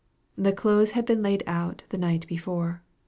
[0.35, 2.81] The clothes had been laid out the night before.